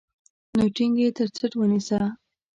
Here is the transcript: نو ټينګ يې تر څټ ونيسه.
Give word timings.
نو 0.57 0.65
ټينګ 0.75 0.95
يې 1.03 1.09
تر 1.17 1.27
څټ 1.37 1.51
ونيسه. 1.57 1.99